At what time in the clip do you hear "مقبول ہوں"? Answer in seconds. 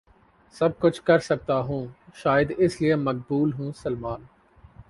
2.95-3.71